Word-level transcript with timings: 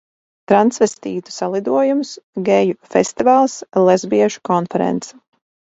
Transvestītu 0.51 1.33
salidojums, 1.35 2.15
geju 2.49 2.79
festivāls, 2.97 3.61
lesbiešu 3.91 4.47
konference. 4.53 5.17